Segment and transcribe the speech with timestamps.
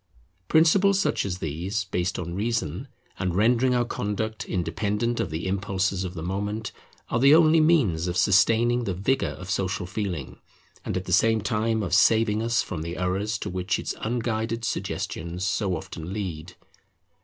[0.47, 2.87] Principles such as these, based on reason,
[3.19, 6.71] and rendering our conduct independent of the impulses of the moment,
[7.09, 10.39] are the only means of sustaining the vigour of Social Feeling,
[10.83, 14.65] and at the same time of saving us from the errors to which its unguided
[14.65, 16.55] suggestions so often lead.